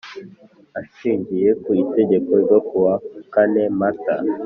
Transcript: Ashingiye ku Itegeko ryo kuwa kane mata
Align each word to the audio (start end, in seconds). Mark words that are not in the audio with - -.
Ashingiye 0.79 1.49
ku 1.61 1.69
Itegeko 1.83 2.31
ryo 2.43 2.59
kuwa 2.67 2.93
kane 3.33 3.63
mata 3.79 4.15